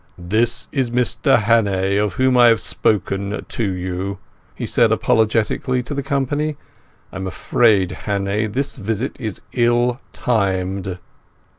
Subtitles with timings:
[0.17, 4.17] "This is Mr Hannay, of whom I have spoken to you,"
[4.55, 6.57] he said apologetically to the company.
[7.11, 10.97] "I'm afraid, Hannay, this visit is ill timed."